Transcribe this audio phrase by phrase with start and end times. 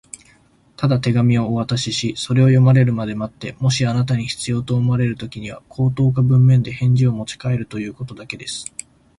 [0.77, 8.65] 「ただ手紙をお渡しし、それを読まれるまで待って、もしあなたに必要と思われるときには、口頭か文面で返事をもちかえるということだけです」